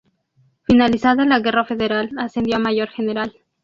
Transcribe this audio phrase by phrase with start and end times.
[0.63, 3.31] Finalizada la Guerra Federal ascendió a Mayor General.